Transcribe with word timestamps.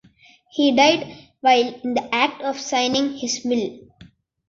He 0.49 0.71
died 0.75 1.15
while 1.41 1.75
in 1.83 1.93
the 1.93 2.09
act 2.11 2.41
of 2.41 2.59
signing 2.59 3.17
his 3.19 3.41
will. 3.45 3.81